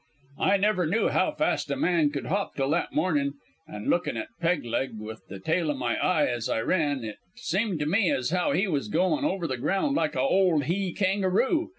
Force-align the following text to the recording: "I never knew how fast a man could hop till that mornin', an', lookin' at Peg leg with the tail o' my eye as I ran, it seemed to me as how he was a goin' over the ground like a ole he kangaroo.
"I 0.39 0.57
never 0.57 0.87
knew 0.87 1.09
how 1.09 1.29
fast 1.33 1.69
a 1.69 1.75
man 1.75 2.09
could 2.09 2.25
hop 2.25 2.55
till 2.55 2.71
that 2.71 2.91
mornin', 2.91 3.35
an', 3.67 3.87
lookin' 3.87 4.17
at 4.17 4.29
Peg 4.39 4.65
leg 4.65 4.97
with 4.97 5.21
the 5.27 5.39
tail 5.39 5.69
o' 5.69 5.75
my 5.75 5.95
eye 5.97 6.25
as 6.25 6.49
I 6.49 6.61
ran, 6.61 7.03
it 7.03 7.17
seemed 7.35 7.77
to 7.81 7.85
me 7.85 8.09
as 8.09 8.31
how 8.31 8.51
he 8.51 8.65
was 8.67 8.87
a 8.87 8.91
goin' 8.93 9.23
over 9.25 9.45
the 9.45 9.57
ground 9.57 9.95
like 9.95 10.15
a 10.15 10.19
ole 10.21 10.61
he 10.61 10.91
kangaroo. 10.91 11.69